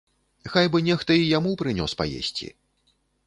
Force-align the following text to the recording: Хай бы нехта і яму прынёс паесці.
Хай 0.53 0.69
бы 0.75 0.79
нехта 0.87 1.17
і 1.19 1.27
яму 1.37 1.51
прынёс 1.63 1.91
паесці. 2.01 2.51